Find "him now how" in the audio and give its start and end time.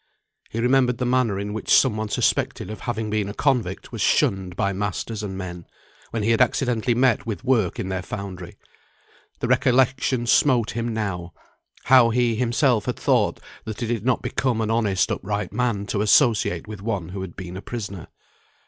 10.71-12.09